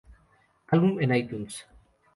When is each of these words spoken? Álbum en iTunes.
Álbum 0.73 0.99
en 0.99 1.13
iTunes. 1.21 1.55